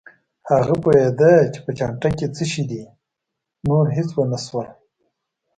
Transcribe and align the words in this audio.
هغه 0.49 0.73
پوهېده 0.83 1.31
چې 1.53 1.59
په 1.65 1.71
چانټه 1.77 2.09
کې 2.17 2.27
څه 2.35 2.43
شي 2.51 2.63
دي، 2.71 2.83
نور 3.67 3.85
هېڅ 3.95 4.09
ونه 4.13 4.39
شول. 4.45 4.67